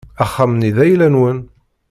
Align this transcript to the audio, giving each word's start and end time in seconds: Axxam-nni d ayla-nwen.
Axxam-nni 0.23 0.71
d 0.75 0.77
ayla-nwen. 0.83 1.37